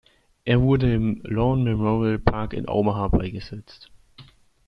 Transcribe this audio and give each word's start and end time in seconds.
Er 0.45 0.59
wurde 0.61 0.91
im 0.91 1.21
Lawn-Memorial-Park 1.25 2.53
in 2.53 2.67
Omaha 2.67 3.09
beigesetzt. 3.09 3.91